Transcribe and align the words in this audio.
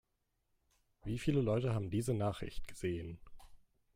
Wie 1.03 1.19
viele 1.19 1.41
Leute 1.41 1.75
haben 1.75 1.91
diese 1.91 2.15
Nachricht 2.15 2.67
gesehen? 2.67 3.19